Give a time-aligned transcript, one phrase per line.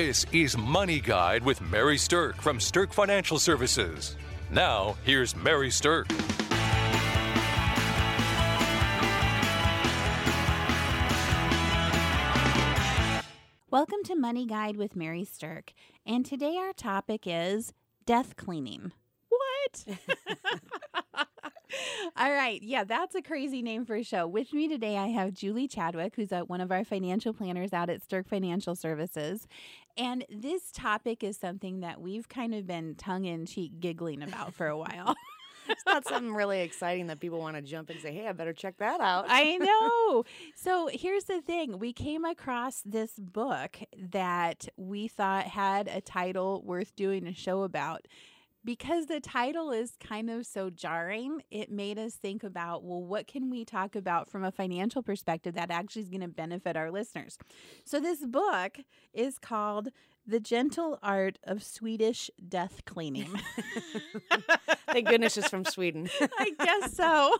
[0.00, 4.14] This is Money Guide with Mary Sterk from Sterk Financial Services.
[4.48, 6.08] Now, here's Mary Sterk.
[13.72, 15.70] Welcome to Money Guide with Mary Sterk.
[16.06, 17.72] And today our topic is
[18.06, 18.92] death cleaning.
[19.30, 19.98] What?
[22.16, 22.62] All right.
[22.62, 24.26] Yeah, that's a crazy name for a show.
[24.26, 27.90] With me today, I have Julie Chadwick, who's a, one of our financial planners out
[27.90, 29.46] at Sterk Financial Services.
[29.96, 34.54] And this topic is something that we've kind of been tongue in cheek giggling about
[34.54, 35.14] for a while.
[35.68, 38.52] it's not something really exciting that people want to jump and say, hey, I better
[38.52, 39.26] check that out.
[39.28, 40.24] I know.
[40.54, 43.78] So here's the thing we came across this book
[44.10, 48.06] that we thought had a title worth doing a show about
[48.68, 53.26] because the title is kind of so jarring, it made us think about well, what
[53.26, 56.90] can we talk about from a financial perspective that actually is going to benefit our
[56.90, 57.38] listeners?
[57.86, 58.80] So, this book
[59.14, 59.88] is called
[60.26, 63.40] The Gentle Art of Swedish Death Cleaning.
[64.92, 66.10] Thank goodness it's from Sweden.
[66.38, 67.34] I guess so.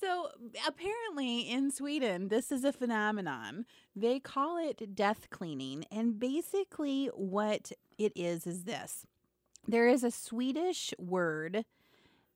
[0.00, 0.28] so
[0.68, 3.64] apparently in Sweden, this is a phenomenon.
[3.96, 5.84] They call it death cleaning.
[5.90, 9.04] And basically, what it is is this
[9.68, 11.64] there is a Swedish word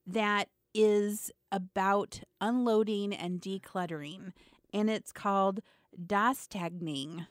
[0.05, 4.33] that is about unloading and decluttering,
[4.71, 5.61] and it's called
[5.99, 7.27] döstädning.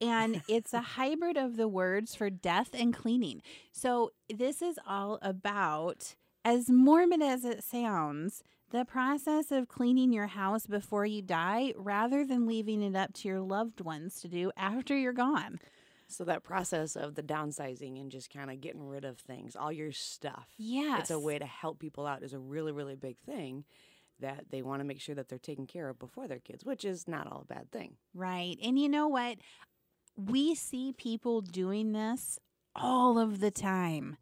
[0.00, 3.42] And it's a hybrid of the words for death and cleaning.
[3.72, 6.14] So, this is all about,
[6.44, 12.24] as morbid as it sounds, the process of cleaning your house before you die rather
[12.24, 15.58] than leaving it up to your loved ones to do after you're gone.
[16.10, 19.70] So that process of the downsizing and just kind of getting rid of things, all
[19.70, 20.48] your stuff.
[20.56, 20.98] Yeah.
[20.98, 23.64] It's a way to help people out is a really, really big thing
[24.20, 26.84] that they want to make sure that they're taken care of before their kids, which
[26.84, 27.96] is not all a bad thing.
[28.14, 28.56] Right.
[28.62, 29.36] And you know what?
[30.16, 32.38] We see people doing this
[32.74, 34.16] all of the time.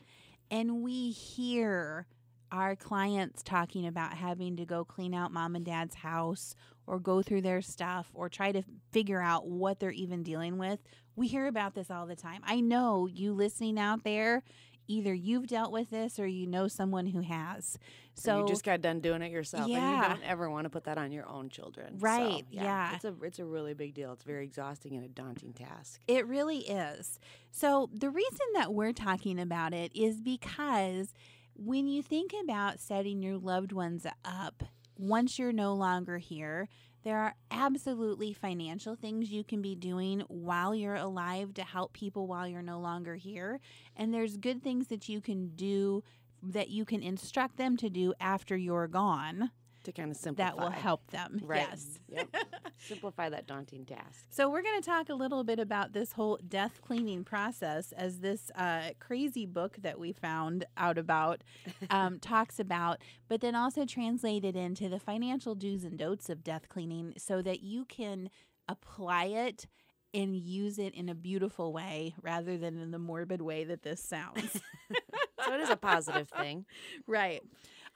[0.50, 2.06] And we hear
[2.52, 6.54] our clients talking about having to go clean out mom and dad's house
[6.86, 8.62] or go through their stuff or try to
[8.92, 10.80] figure out what they're even dealing with.
[11.16, 12.42] We hear about this all the time.
[12.44, 14.42] I know you listening out there,
[14.88, 17.78] either you've dealt with this or you know someone who has.
[18.14, 19.78] So or you just got done doing it yourself, yeah.
[19.78, 21.96] and you don't ever want to put that on your own children.
[21.98, 22.40] Right?
[22.40, 24.12] So, yeah, yeah, it's a it's a really big deal.
[24.12, 26.00] It's very exhausting and a daunting task.
[26.06, 27.18] It really is.
[27.50, 31.12] So the reason that we're talking about it is because
[31.58, 34.62] when you think about setting your loved ones up
[34.98, 36.68] once you're no longer here,
[37.02, 42.26] there are absolutely financial things you can be doing while you're alive to help people
[42.26, 43.60] while you're no longer here.
[43.94, 46.02] And there's good things that you can do
[46.42, 49.50] that you can instruct them to do after you're gone
[49.86, 50.50] to kind of simplify.
[50.50, 51.40] That will help them.
[51.42, 51.66] Right.
[51.68, 51.98] Yes.
[52.08, 52.36] Yep.
[52.78, 54.26] Simplify that daunting task.
[54.28, 58.20] So we're going to talk a little bit about this whole death cleaning process as
[58.20, 61.42] this uh, crazy book that we found out about
[61.90, 62.98] um, talks about,
[63.28, 67.62] but then also translated into the financial do's and don'ts of death cleaning so that
[67.62, 68.28] you can
[68.68, 69.66] apply it
[70.12, 74.02] and use it in a beautiful way rather than in the morbid way that this
[74.02, 74.60] sounds.
[75.44, 76.64] so it is a positive thing.
[77.06, 77.42] Right.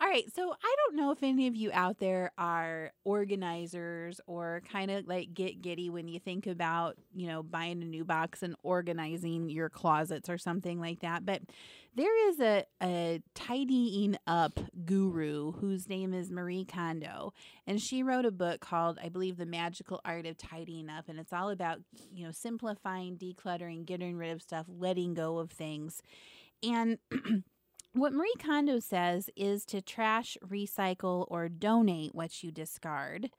[0.03, 0.25] All right.
[0.35, 5.07] So I don't know if any of you out there are organizers or kind of
[5.07, 9.51] like get giddy when you think about, you know, buying a new box and organizing
[9.51, 11.27] your closets or something like that.
[11.27, 11.43] But
[11.95, 17.35] there is a, a tidying up guru whose name is Marie Kondo.
[17.67, 21.11] And she wrote a book called, I believe, The Magical Art of Tidying Up.
[21.11, 21.81] And it's all about,
[22.11, 26.01] you know, simplifying, decluttering, getting rid of stuff, letting go of things.
[26.63, 26.99] And
[27.93, 33.31] What Marie Kondo says is to trash, recycle, or donate what you discard.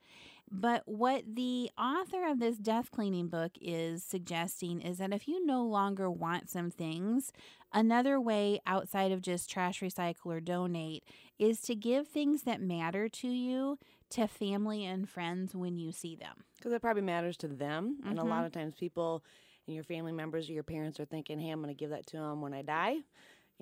[0.50, 5.44] But what the author of this death cleaning book is suggesting is that if you
[5.46, 7.32] no longer want some things,
[7.72, 11.04] another way outside of just trash, recycle, or donate
[11.38, 13.78] is to give things that matter to you
[14.10, 16.44] to family and friends when you see them.
[16.58, 17.96] Because it probably matters to them.
[18.00, 18.10] Mm-hmm.
[18.10, 18.44] And a lot Mm-hmm.
[18.46, 19.24] of times people
[19.66, 22.04] and your family members or your parents are thinking, hey, I'm going to give that
[22.08, 22.96] to them when I die.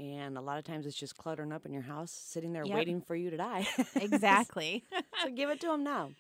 [0.01, 2.75] And a lot of times it's just cluttering up in your house, sitting there Yep.
[2.75, 3.69] waiting for you to die.
[3.97, 4.85] Exactly.
[5.23, 6.11] so give it to them now.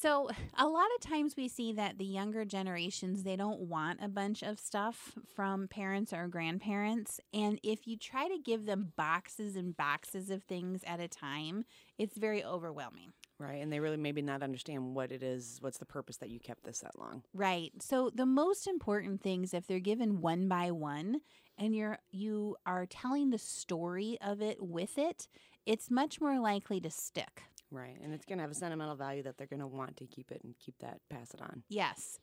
[0.00, 4.08] So, a lot of times we see that the younger generations, they don't want a
[4.08, 7.20] bunch of stuff from parents or grandparents.
[7.34, 11.64] And if you try to give them boxes and boxes of things at a time,
[11.98, 13.12] it's very overwhelming.
[13.40, 13.60] Right.
[13.62, 16.64] And they really maybe not understand what it is, what's the purpose that you kept
[16.64, 17.22] this that long.
[17.34, 17.72] Right.
[17.80, 21.20] So the most important things if they're given one by one
[21.58, 25.28] and you're you are telling the story of it with it,
[25.66, 27.42] it's much more likely to stick.
[27.70, 27.98] Right.
[28.02, 30.30] And it's going to have a sentimental value that they're going to want to keep
[30.30, 31.62] it and keep that, pass it on.
[31.68, 32.18] Yes.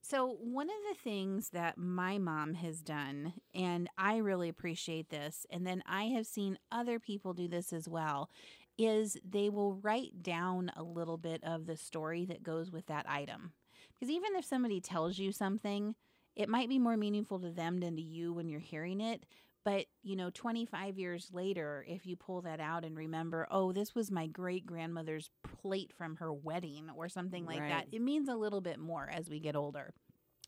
[0.00, 5.44] So, one of the things that my mom has done, and I really appreciate this,
[5.50, 8.30] and then I have seen other people do this as well,
[8.78, 13.08] is they will write down a little bit of the story that goes with that
[13.08, 13.52] item.
[13.92, 15.96] Because even if somebody tells you something,
[16.38, 19.24] it might be more meaningful to them than to you when you're hearing it.
[19.64, 23.94] But, you know, 25 years later, if you pull that out and remember, oh, this
[23.94, 25.30] was my great grandmother's
[25.60, 27.68] plate from her wedding or something like Right.
[27.68, 29.92] that, it means a little bit more as we get older.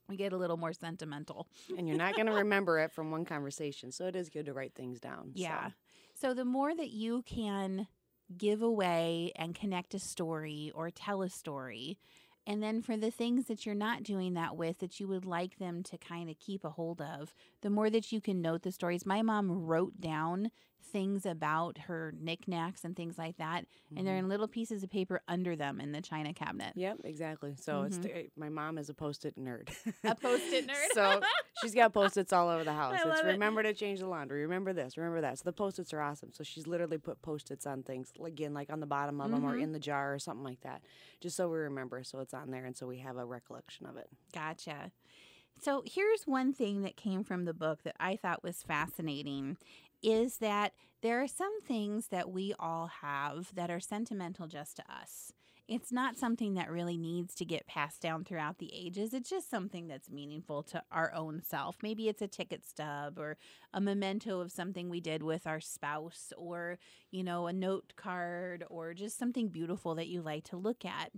[0.08, 1.48] We get a little more sentimental.
[1.76, 3.92] and you're not going to remember it from one conversation.
[3.92, 5.32] So it is good to write things down.
[5.36, 5.42] so.
[5.42, 5.70] Yeah.
[6.14, 7.88] So the more that you can
[8.38, 11.98] give away and connect a story or tell a story,
[12.50, 15.58] and then for the things that you're not doing that with that you would like
[15.58, 17.32] them to kind of keep a hold of,
[17.62, 19.06] the more that you can note the stories.
[19.06, 20.50] My mom wrote down
[20.90, 23.64] things about her knickknacks and things like that,
[23.96, 24.20] and they're Mhm.
[24.24, 26.72] in little pieces of paper under them in the china cabinet.
[26.76, 27.54] Yep, exactly.
[27.56, 28.02] So it's Mhm.
[28.02, 29.68] t- my mom is a post-it nerd.
[30.04, 30.92] A post-it nerd.
[30.92, 31.20] so
[31.62, 32.92] she's got post-its all over the house.
[32.94, 33.28] I it's love it.
[33.32, 34.42] remember to change the laundry.
[34.42, 34.96] Remember this.
[34.96, 35.38] Remember that.
[35.38, 36.32] So the post-its are awesome.
[36.32, 39.56] So she's literally put post-its on things again, like on the bottom of them or
[39.56, 40.82] in the jar or something like that,
[41.20, 42.02] just so we remember.
[42.04, 44.08] So it's on there, and so we have a recollection of it.
[44.32, 44.90] Gotcha.
[45.60, 49.58] So here's one thing that came from the book that I thought was fascinating
[50.02, 54.82] is that there are some things that we all have that are sentimental just to
[54.82, 55.32] us.
[55.70, 59.14] It's not something that really needs to get passed down throughout the ages.
[59.14, 61.76] It's just something that's meaningful to our own self.
[61.80, 63.36] Maybe it's a ticket stub or
[63.72, 66.80] a memento of something we did with our spouse or,
[67.12, 71.12] you know, a note card or just something beautiful that you like to look at.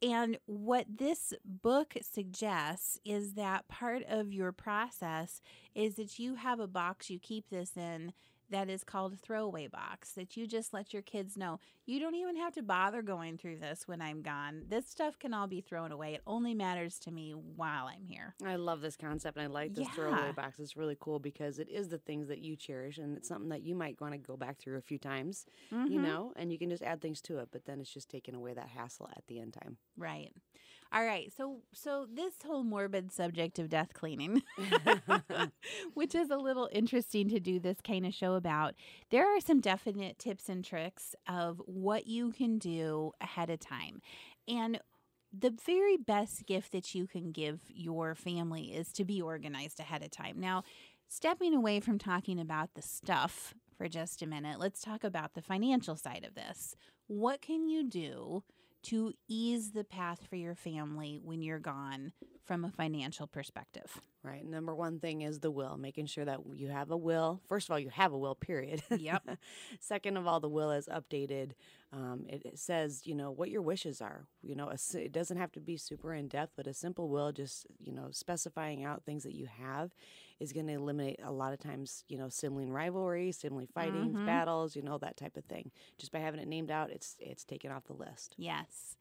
[0.00, 5.40] And what this book suggests is that part of your process
[5.74, 8.12] is that you have a box you keep this in
[8.50, 12.14] that is called a throwaway box that you just let your kids know you don't
[12.14, 14.64] even have to bother going through this when I'm gone.
[14.68, 16.14] This stuff can all be thrown away.
[16.14, 18.34] It only matters to me while I'm here.
[18.44, 20.58] I love this concept, and I like this throwaway box.
[20.58, 23.62] It's really cool because it is the things that you cherish, and it's something that
[23.62, 26.02] you might want to go back through a few times, you Mhm.
[26.02, 27.48] know, and you can just add things to it.
[27.50, 29.78] But then it's just taking away that hassle at the end time.
[29.96, 30.32] Right.
[30.92, 31.32] All right.
[31.36, 34.42] So so this whole morbid subject of death cleaning,
[36.08, 38.74] which is a little interesting to do this kind of show about.
[39.10, 44.00] There are some definite tips and tricks of what you can do ahead of time.
[44.48, 44.80] And
[45.38, 50.02] the very best gift that you can give your family is to be organized ahead
[50.02, 50.40] of time.
[50.40, 50.62] Now,
[51.08, 55.42] stepping away from talking about the stuff for just a minute, let's talk about the
[55.42, 56.74] financial side of this.
[57.06, 58.44] What can you do
[58.84, 62.12] to ease the path for your family when you're gone
[62.48, 64.00] from a financial perspective?
[64.24, 64.44] Right.
[64.44, 67.40] Number one thing is the will, making sure that you have a will.
[67.46, 68.82] First of all, you have a will, period.
[68.90, 69.38] Yep.
[69.80, 71.52] Second of all, the will is updated.
[71.92, 74.26] Um, it, it says, you know, what your wishes are.
[74.42, 77.30] You know, a it doesn't have to be super in depth, but a simple will,
[77.32, 79.92] just, you know, specifying out things that you have
[80.40, 84.26] is going to eliminate a lot of times, you know, sibling rivalry, sibling fightings, Mhm.
[84.26, 85.70] battles, you know, that type of thing.
[85.98, 88.34] Just by having it named out, it's it's taken off the list.
[88.36, 88.96] Yes.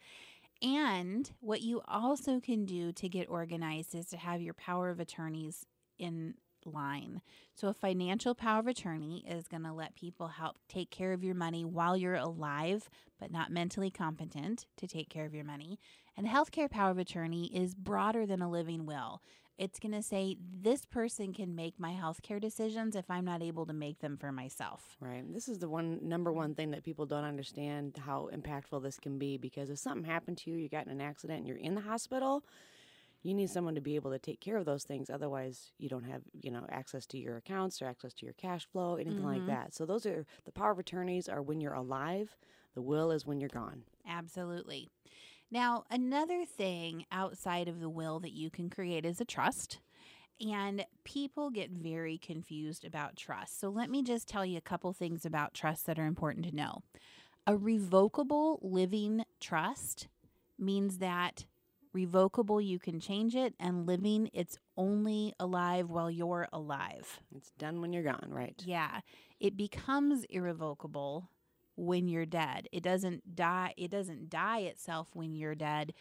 [0.62, 5.00] And what you also can do to get organized is to have your power of
[5.00, 5.66] attorneys
[6.00, 7.22] in line.
[7.54, 11.24] So, a financial power of attorney is going to let people help take care of
[11.24, 12.90] your money while you're alive,
[13.20, 15.80] but not mentally competent to take care of your money.
[16.16, 19.22] And a healthcare power of attorney is broader than a living will.
[19.58, 23.66] It's going to say, this person can make my healthcare decisions if I'm not able
[23.66, 24.98] to make them for myself.
[25.00, 25.24] Right.
[25.34, 29.18] This is the one number one thing that people don't understand how impactful this can
[29.18, 31.74] be because if something happened to you, you got in an accident and you're in
[31.74, 32.44] the hospital,
[33.24, 35.10] you need someone to be able to take care of those things.
[35.10, 38.68] Otherwise, you don't have, you know, access to your accounts or access to your cash
[38.72, 39.48] flow, anything like Mhm.
[39.48, 39.74] that.
[39.74, 42.36] So those are the power of attorneys are when you're alive,
[42.76, 43.84] the will is when you're gone.
[44.08, 44.90] Absolutely.
[45.50, 49.80] Now, another thing outside of the will that you can create is a trust.
[50.40, 53.60] And people get very confused about trust.
[53.60, 56.56] So, let me just tell you a couple things about trust that are important to
[56.56, 56.84] know.
[57.48, 60.10] A revocable living trust
[60.60, 61.46] means that
[61.94, 67.20] revocable, you can change it, and living, it's only alive while you're alive.
[67.36, 68.62] It's done when you're gone, right?
[68.64, 69.00] Yeah.
[69.40, 71.30] It becomes irrevocable
[71.78, 72.68] when you're dead.
[72.74, 75.94] It doesn't die it doesn't die itself when you're dead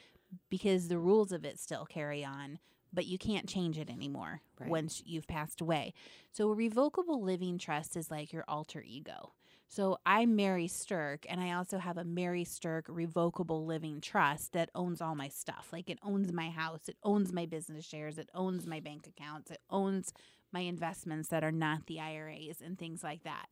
[0.50, 2.58] because the rules of it still carry on,
[2.92, 4.70] but you can't change it anymore Right.
[4.70, 5.94] once you've passed away.
[6.32, 9.34] So a revocable living trust is like your alter ego.
[9.68, 14.70] So I'm Mary Sterk, and I also have a Mary Sterk revocable living trust that
[14.74, 15.68] owns all my stuff.
[15.72, 19.50] Like it owns my house, it owns my business shares, it owns my bank accounts,
[19.50, 20.12] it owns
[20.52, 23.46] my investments that are not the IRAs and things like that.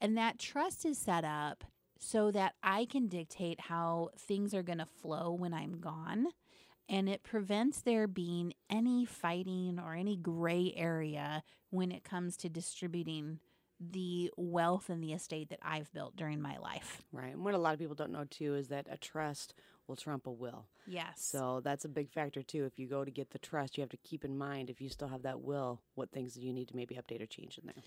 [0.00, 1.64] And that trust is set up
[1.98, 6.28] so that I can dictate how things are going to flow when I'm gone.
[6.88, 12.48] and it prevents there being any fighting or any gray area when it comes to
[12.48, 13.38] distributing
[13.78, 17.02] the wealth and the estate that I've built during my life.
[17.12, 17.32] Right.
[17.32, 19.54] And what a lot of people don't know too is that a trust
[19.90, 20.66] will trump a will.
[20.86, 21.12] Yes.
[21.16, 22.64] So that's a big factor too.
[22.64, 24.88] If you go to get the trust, you have to keep in mind if you
[24.88, 27.66] still have that will, what things do you need to maybe update or change in
[27.66, 27.82] there.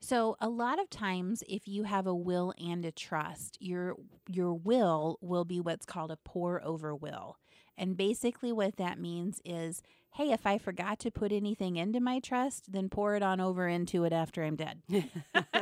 [0.00, 3.94] So a lot of times if you have a will and a trust, your
[4.28, 7.36] your will will be what's called a pour over will.
[7.78, 9.82] And basically what that means is
[10.16, 13.66] hey, if I forgot to put anything into my trust, then pour it on over
[13.66, 14.82] into it after I'm dead.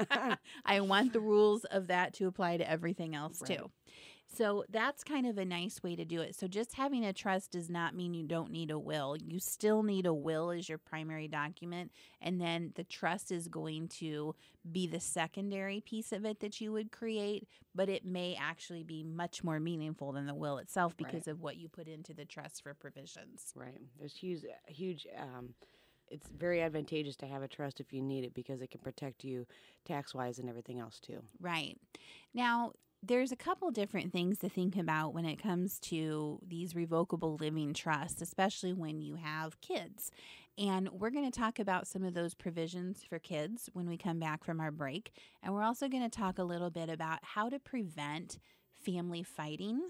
[0.65, 3.59] I want the rules of that to apply to everything else Right.
[3.59, 3.71] too.
[4.33, 6.37] So that's kind of a nice way to do it.
[6.37, 9.17] So just having a trust does not mean you don't need a will.
[9.17, 13.89] You still need a will as your primary document, and then the trust is going
[13.89, 14.35] to
[14.71, 19.03] be the secondary piece of it that you would create, but it may actually be
[19.03, 21.11] much more meaningful than the will itself Right.
[21.11, 23.53] because of what you put into the trust for provisions.
[23.57, 23.81] Right.
[23.99, 25.07] There's huge, huge.
[25.19, 25.55] Um,
[26.09, 29.23] it's very advantageous to have a trust if you need it because it can protect
[29.25, 29.47] you
[29.85, 31.23] tax wise and everything else too.
[31.41, 31.79] Right.
[32.35, 32.73] Now,
[33.03, 37.73] there's a couple different things to think about when it comes to these revocable living
[37.73, 40.11] trusts, especially when you have kids.
[40.59, 44.19] And we're going to talk about some of those provisions for kids when we come
[44.19, 45.13] back from our break.
[45.43, 48.39] And we're also going to talk a little bit about how to prevent
[48.85, 49.81] family fighting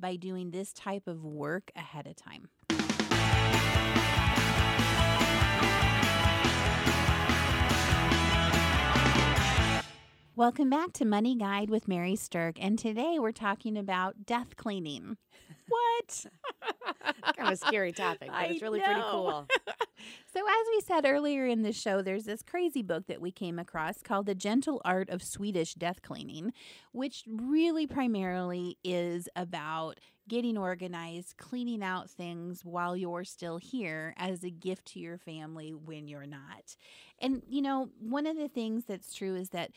[0.00, 2.48] by doing this type of work ahead of time.
[10.38, 12.58] Welcome back to Money Guide with Mary Sterk.
[12.60, 15.16] And today we're talking about death cleaning.
[15.68, 16.26] What?
[17.36, 19.46] kind of a scary topic, but it's really pretty cool.
[20.32, 23.58] So, as we said earlier in the show, there's this crazy book that we came
[23.58, 26.52] across called The Gentle Art of Swedish Death Cleaning,
[26.92, 34.44] which really primarily is about getting organized, cleaning out things while you're still here as
[34.44, 36.76] a gift to your family when you're not.
[37.20, 39.72] And, you know, one of the things that's true is that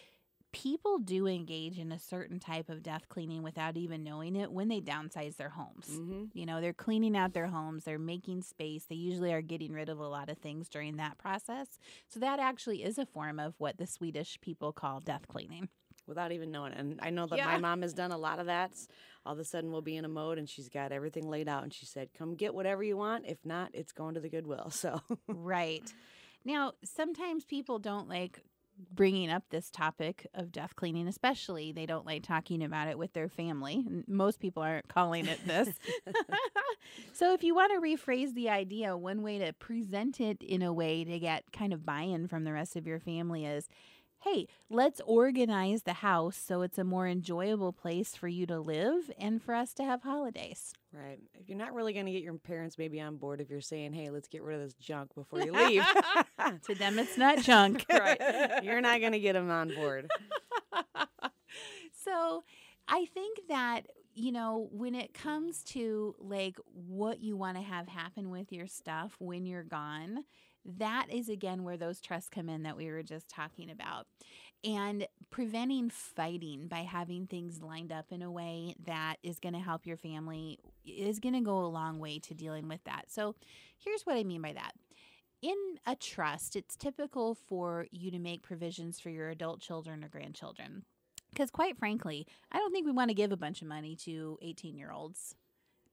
[0.51, 4.67] people do engage in a certain type of death cleaning without even knowing it when
[4.67, 5.87] they downsize their homes.
[5.87, 8.85] hmm You know, they're cleaning out their homes, they're making space.
[8.85, 11.79] They usually are getting rid of a lot of things during that process.
[12.07, 15.69] So that actually is a form of what the Swedish people call death cleaning.
[16.07, 16.79] Without even knowing it.
[16.79, 17.45] And I know that Yeah.
[17.45, 18.71] my mom has done a lot of that.
[19.25, 21.63] All of a sudden, we'll be in a mode and she's got everything laid out.
[21.63, 23.25] And she said, Come get whatever you want.
[23.27, 24.69] If not, it's going to the Goodwill.
[24.71, 25.93] So, right.
[26.43, 28.41] Now, sometimes people don't like
[28.93, 33.13] bringing up this topic of death cleaning, especially they don't like talking about it with
[33.13, 33.85] their family.
[34.07, 35.69] Most people aren't calling it this.
[37.13, 40.73] so, if you want to rephrase the idea, one way to present it in a
[40.73, 43.67] way to get kind of buy in from the rest of your family is
[44.21, 49.09] hey, let's organize the house so it's a more enjoyable place for you to live
[49.17, 50.73] and for us to have holidays.
[50.93, 51.19] right.
[51.33, 53.93] If you're not really going to get your parents maybe on board, if you're saying,
[53.93, 55.83] Hey, let's get rid of this junk before you leave,
[56.65, 57.85] to them, it's not junk.
[57.91, 58.19] right.
[58.63, 60.07] You're not going to get them on board.
[62.05, 62.43] so
[62.87, 67.87] I think that, you know, when it comes to like what you want to have
[67.87, 70.25] happen with your stuff when you're gone,
[70.65, 74.07] that is again where those trusts come in that we were just talking about.
[74.63, 79.59] And preventing fighting by having things lined up in a way that is going to
[79.59, 83.05] help your family is going to go a long way to dealing with that.
[83.07, 83.35] So,
[83.79, 84.73] here's what I mean by that
[85.41, 85.55] in
[85.87, 90.83] a trust, it's typical for you to make provisions for your adult children or grandchildren.
[91.31, 94.37] Because, quite frankly, I don't think we want to give a bunch of money to
[94.41, 95.35] 18 year olds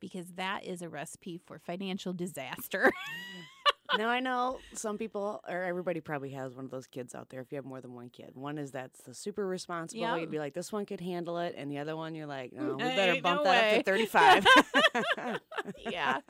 [0.00, 2.92] because that is a recipe for financial disaster.
[3.96, 7.40] now I know some people or everybody probably has one of those kids out there
[7.40, 8.32] if you have more than one kid.
[8.34, 10.00] One is that's the super responsible.
[10.02, 10.20] Yep.
[10.20, 12.62] You'd be like, this one could handle it, and the other one you're like, oh,
[12.62, 13.78] no, we Hey, better no bump that way.
[13.78, 14.46] up to 35.
[15.90, 16.20] yeah.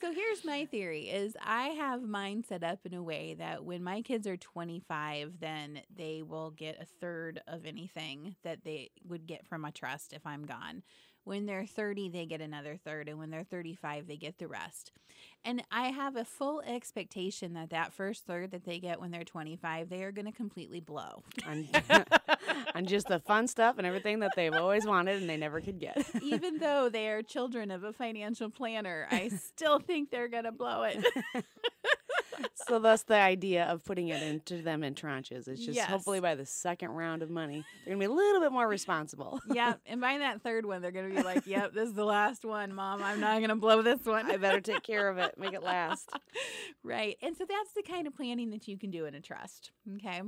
[0.00, 3.82] So here's my theory is I have mine set up in a way that when
[3.82, 9.26] my kids are 25 then they will get a third of anything that they would
[9.26, 10.82] get from a trust if I'm gone.
[11.24, 14.92] When they're 30 they get another third and when they're 35 they get the rest.
[15.44, 19.24] And I have a full expectation that that first third that they get when they're
[19.24, 21.22] 25 they are going to completely blow.
[21.46, 21.68] on,
[22.74, 25.78] on just the fun stuff and everything that they've always wanted and they never could
[25.78, 26.04] get.
[26.22, 30.52] Even though they are children of a financial planner, I still think they're going to
[30.52, 31.04] blow it.
[32.68, 35.48] So that's the idea of putting it into them in tranches.
[35.48, 35.88] It's just Yes.
[35.88, 39.40] hopefully by the second round of money, they're gonna be a little bit more responsible.
[39.52, 39.80] yep.
[39.86, 42.44] And by that third one, they're going to be like, yep, this is the last
[42.44, 43.02] one, mom.
[43.02, 44.30] I'm not going to blow this one.
[44.30, 46.10] I better take care of it, make it last.
[46.82, 47.16] right.
[47.22, 49.70] And so that's the kind of planning that you can do in a trust.
[49.96, 50.22] Okay.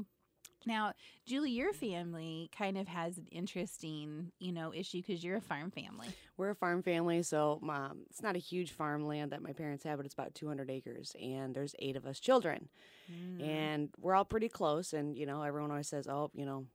[0.67, 0.93] Now,
[1.25, 5.71] Julie, your family kind of has an interesting, you know, issue because you're a farm
[5.71, 6.09] family.
[6.37, 9.97] We're a farm family, so um, it's not a huge farmland that my parents have,
[9.99, 12.69] but it's about 200 acres, and there's eight of us children,
[13.11, 13.41] Mm.
[13.41, 14.93] and we're all pretty close.
[14.93, 16.67] And you know, everyone always says, "Oh, you know,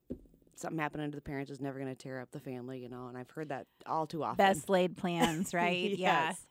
[0.56, 3.08] something happening to the parents is never going to tear up the family," you know,
[3.08, 4.38] and I've heard that all too often.
[4.38, 5.92] Best laid plans, right?
[5.98, 6.30] Yeah.
[6.30, 6.48] Yes.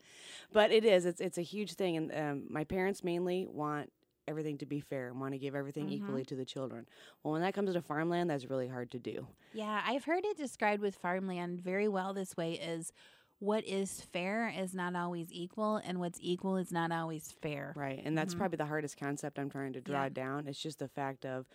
[0.53, 1.07] But it is.
[1.07, 3.91] It's it's a huge thing, and um, my parents mainly want
[4.31, 5.93] everything to be fair and want to give everything Mhm.
[5.93, 6.87] equally to the children.
[7.23, 9.27] Well, when that comes to farmland, that's really hard to do.
[9.53, 12.93] Yeah, I've heard it described with farmland very well this way is
[13.41, 17.73] what is fair is not always equal and what's equal is not always fair.
[17.75, 18.01] Right.
[18.05, 18.39] And that's Mhm.
[18.39, 20.09] probably the hardest concept I'm trying to draw Yeah.
[20.11, 20.47] down.
[20.47, 21.47] It's just the fact of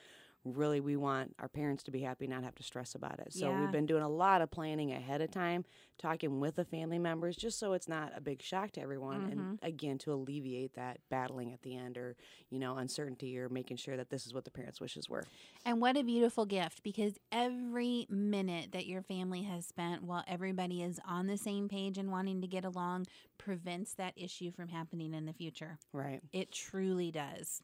[0.45, 3.33] really we want our parents to be happy, not have to stress about it.
[3.33, 3.59] So Yeah.
[3.61, 5.65] we've been doing a lot of planning ahead of time,
[5.97, 9.25] talking with the family members, just so it's not a big shock to everyone.
[9.25, 9.59] And Mhm.
[9.63, 12.15] again, to alleviate that battling at the end or,
[12.49, 15.25] you know, uncertainty or making sure that this is what the parents' wishes were.
[15.65, 20.83] And what a beautiful gift because every minute that your family has spent while everybody
[20.83, 23.07] is on the same page and wanting to get along
[23.39, 25.79] prevents that issue from happening in the future.
[25.91, 26.21] Right.
[26.31, 27.61] It truly does.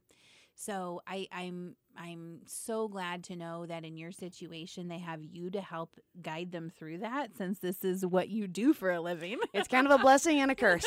[0.63, 5.50] So I, I'm I'm so glad to know that in your situation they have you
[5.50, 9.39] to help guide them through that since this is what you do for a living.
[9.53, 10.86] It's kind of a blessing and a curse.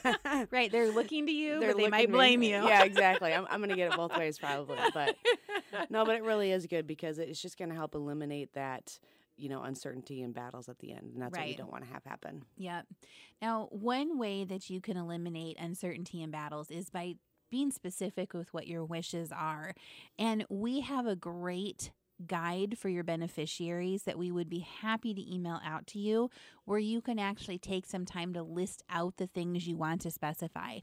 [0.50, 0.70] right.
[0.70, 2.66] They're looking to you, They're but they might blame me- you.
[2.66, 3.32] Yeah, exactly.
[3.32, 4.78] I'm, I'm going to get it both ways probably.
[4.92, 5.16] But
[5.90, 8.98] no, but it really is good because it's just going to help eliminate that,
[9.36, 11.12] you know, uncertainty and battles at the end.
[11.14, 12.42] And that's what you don't want to have happen.
[12.58, 12.86] Yep.
[13.40, 17.14] Now, one way that you can eliminate uncertainty and battles is by
[17.52, 19.74] being specific with what your wishes are.
[20.18, 21.92] And we have a great
[22.26, 26.30] guide for your beneficiaries that we would be happy to email out to you
[26.64, 30.10] where you can actually take some time to list out the things you want to
[30.10, 30.78] specify.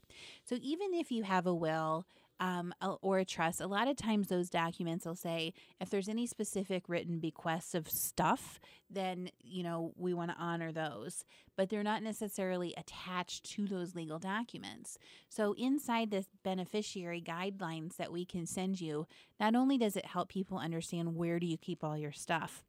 [0.45, 2.05] So even if you have a will,
[2.39, 6.25] um, or a trust, a lot of times those documents will say if there's any
[6.25, 11.25] specific written bequests of stuff, then you know we want to honor those,
[11.57, 14.97] but they're not necessarily attached to those legal documents.
[15.27, 19.05] So inside this beneficiary guidelines that we can send you,
[19.39, 22.63] not only does it help people understand where do you keep all your stuff,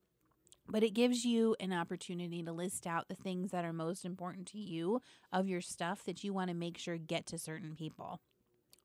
[0.68, 4.46] but it gives you an opportunity to list out the things that are most important
[4.48, 5.00] to you
[5.32, 8.20] of your stuff that you want to make sure get to certain people.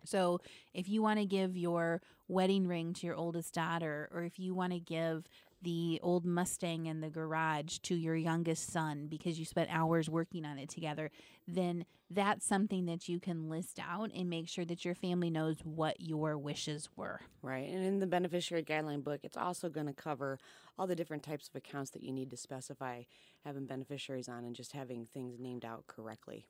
[0.06, 0.40] So,
[0.74, 4.54] if you want to give your wedding ring to your oldest daughter, or if you
[4.54, 5.28] want to give
[5.62, 10.46] the old Mustang in the garage to your youngest son because you spent hours working
[10.46, 11.10] on it together,
[11.48, 15.58] then that's something that you can list out and make sure that your family knows
[15.64, 17.22] what your wishes were.
[17.42, 17.68] Right.
[17.68, 20.38] And in the beneficiary guideline book, it's also going to cover
[20.78, 23.04] all the different types of accounts that you need to specify
[23.44, 26.46] having beneficiaries on and just having things named out correctly.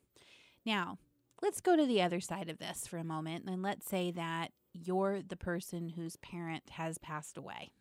[0.66, 0.98] Now,
[1.42, 3.46] let's go to the other side of this for a moment.
[3.48, 7.72] And let's say that you're the person whose parent has passed away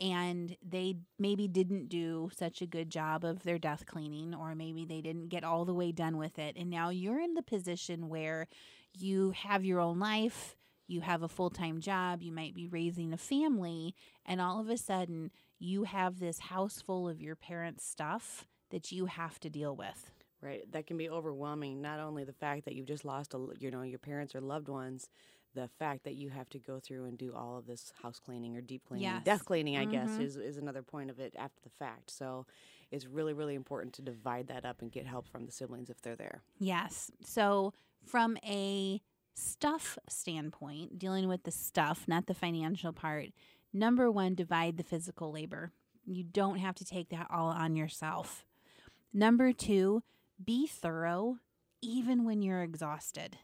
[0.00, 4.84] and they maybe didn't do such a good job of their death cleaning, or maybe
[4.84, 6.56] they didn't get all the way done with it.
[6.56, 8.46] And now you're in the position where
[8.96, 13.12] you have your own life, you have a full time job, you might be raising
[13.12, 17.84] a family, and all of a sudden you have this house full of your parents'
[17.84, 20.10] stuff that you have to deal with.
[20.40, 20.70] Right.
[20.72, 21.80] That can be overwhelming.
[21.82, 24.68] Not only the fact that you've just lost, a, you know, your parents or loved
[24.68, 25.08] ones,
[25.54, 28.56] the fact that you have to go through and do all of this house cleaning
[28.56, 29.24] or deep cleaning, Yes.
[29.24, 30.20] death cleaning, I guess, Mhm.
[30.20, 32.10] is, is another point of it after the fact.
[32.10, 32.46] So
[32.92, 36.00] it's really, really important to divide that up and get help from the siblings if
[36.02, 36.42] they're there.
[36.58, 37.10] Yes.
[37.24, 37.72] So,
[38.04, 39.00] from a
[39.34, 43.30] stuff standpoint, dealing with the stuff, not the financial part,
[43.72, 45.72] number one, divide the physical labor.
[46.06, 48.44] You don't have to take that all on yourself.
[49.12, 50.02] Number two,
[50.44, 51.38] be thorough
[51.80, 53.38] even when you're exhausted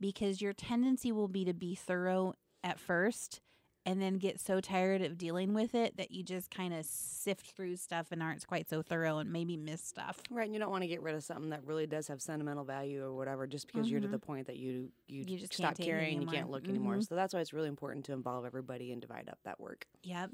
[0.00, 3.40] because your tendency will be to be thorough at first
[3.86, 7.52] and then get so tired of dealing with it that you just kind of sift
[7.52, 10.20] through stuff and aren't quite so thorough and maybe miss stuff.
[10.30, 12.64] Right, and you don't want to get rid of something that really does have sentimental
[12.64, 14.10] value or whatever, just because you're to Mhm.
[14.10, 16.50] the point that you you, You just stop can't take it caring and you can't
[16.50, 16.96] look anymore.
[16.96, 17.08] Mhm.
[17.08, 19.86] So that's why it's really important to involve everybody and divide up that work.
[20.02, 20.32] Yep.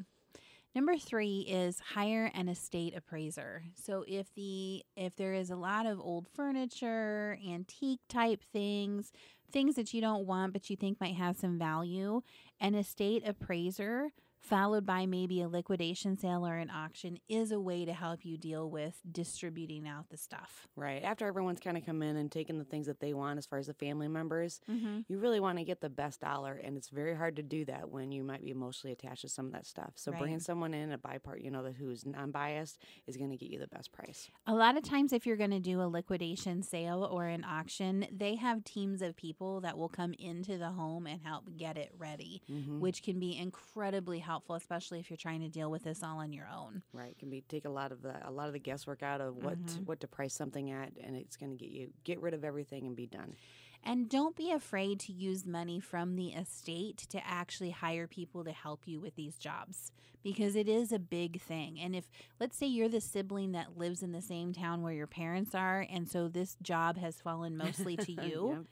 [0.74, 3.62] Number three is hire an estate appraiser.
[3.76, 9.12] So if the if there is a lot of old furniture, antique type things,
[9.52, 12.22] things that you don't want but you think might have some value,
[12.60, 14.10] an estate appraiser
[14.44, 18.36] followed by maybe a liquidation sale or an auction is a way to help you
[18.36, 20.68] deal with distributing out the stuff.
[20.76, 21.02] Right.
[21.02, 23.58] After everyone's kind of come in and taken the things that they want as far
[23.58, 25.00] as the family members, Mm-hmm.
[25.08, 26.60] you really want to get the best dollar.
[26.62, 29.46] And it's very hard to do that when you might be emotionally attached to some
[29.46, 29.92] of that stuff.
[29.96, 30.18] So Right.
[30.20, 33.36] bringing someone in, a buy part, you know, that who's non biased is going to
[33.38, 34.28] get you the best price.
[34.46, 38.06] A lot of times, if you're going to do a liquidation sale or an auction,
[38.12, 41.90] they have teams of people that will come into the home and help get it
[41.96, 42.80] ready, Mhm.
[42.80, 46.18] which can be incredibly helpful helpful, especially if you're trying to deal with this all
[46.18, 46.82] on your own.
[46.92, 49.36] Right, can be take a lot of the a lot of the guesswork out of
[49.36, 49.86] what Mhm.
[49.86, 52.84] what to price something at, and it's going to get you get rid of everything
[52.86, 53.36] and be done.
[53.84, 58.50] And don't be afraid to use money from the estate to actually hire people to
[58.52, 59.92] help you with these jobs
[60.22, 61.78] because it is a big thing.
[61.78, 62.08] And if,
[62.40, 65.86] let's say, you're the sibling that lives in the same town where your parents are,
[65.90, 68.64] and so this job has fallen mostly to you, Yep.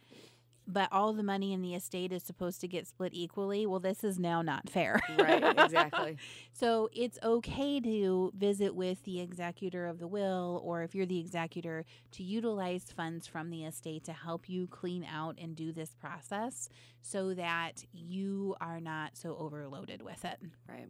[0.73, 4.03] But all the money in the estate is supposed to get split equally, well, this
[4.03, 5.01] is now not fair.
[5.19, 6.17] right, exactly.
[6.53, 11.21] So it's okay to visit with the executor of the will, or if you're the
[11.21, 15.95] executor, to utilize funds from the estate to help you clean out and do this
[15.95, 16.69] process
[17.03, 20.39] so that you are not so overloaded with it.
[20.69, 20.89] Right.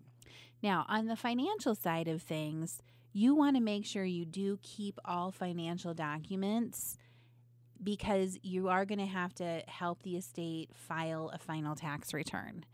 [0.62, 4.98] Now, on the financial side of things, you want to make sure you do keep
[5.04, 6.96] all financial documents
[7.82, 12.64] because you are going to have to help the estate file a final tax return.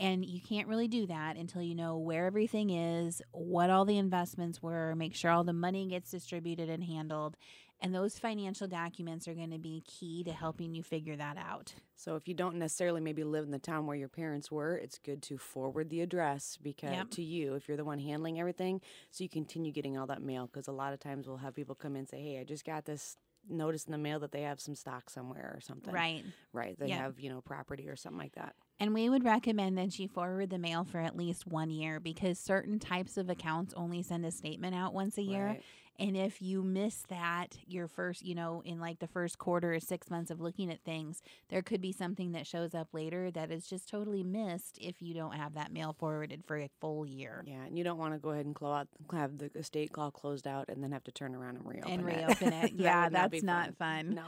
[0.00, 3.98] And you can't really do that until you know where everything is, what all the
[3.98, 7.36] investments were, make sure all the money gets distributed and handled.
[7.80, 11.74] And those financial documents are going to be key to helping you figure that out.
[11.94, 14.98] So if you don't necessarily maybe live in the town where your parents were, it's
[14.98, 17.10] good to forward the address because Yep.
[17.10, 20.46] to you if you're the one handling everything, so you continue getting all that mail.
[20.46, 22.64] Because a lot of times we'll have people come in and say, "Hey, I just
[22.64, 23.16] got this
[23.48, 26.24] notice in the mail that they have some stock somewhere or something." Right.
[26.52, 26.78] Right.
[26.78, 26.98] They Yeah.
[26.98, 28.54] have you know property or something like that.
[28.80, 32.38] And we would recommend that you forward the mail for at least one year because
[32.38, 35.46] certain types of accounts only send a statement out once a year.
[35.46, 35.62] Right.
[35.98, 39.80] And if you miss that, your first, you know, in like the first quarter or
[39.80, 43.50] six months of looking at things, there could be something that shows up later that
[43.50, 47.42] is just totally missed if you don't have that mail forwarded for a full year.
[47.46, 50.10] Yeah, and you don't want to go ahead and close out, have the estate call
[50.12, 52.16] closed out and then have to turn around and reopen And it.
[52.16, 52.72] reopen it.
[52.78, 54.14] That yeah, would not be that's not fun.
[54.14, 54.22] No.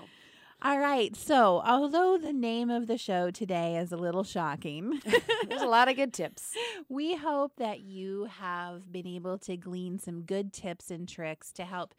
[0.63, 1.17] All right.
[1.17, 5.01] So, although the name of the show today is a little shocking,
[5.49, 6.53] There's a lot of good tips.
[6.89, 11.65] we hope that you have been able to glean some good tips and tricks to
[11.65, 11.95] help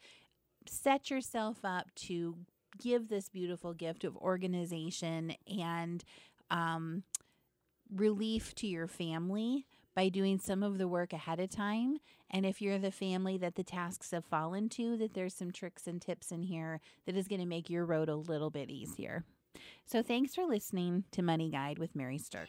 [0.68, 2.36] set yourself up to
[2.80, 6.04] give this beautiful gift of organization and
[6.50, 7.02] um,
[7.92, 11.98] relief to your family by doing some of the work ahead of time.
[12.30, 15.86] And if you're the family that the tasks have fallen to, that there's some tricks
[15.86, 19.24] and tips in here that is going to make your road a little bit easier.
[19.84, 22.48] So thanks for listening to Money Guide with Mary Sterk.